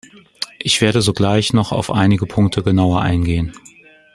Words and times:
Ich 0.57 0.81
werde 0.81 1.03
sogleich 1.03 1.53
noch 1.53 1.71
auf 1.71 1.91
einige 1.91 2.25
Punkte 2.25 2.63
genauer 2.63 3.01
eingehen. 3.01 3.53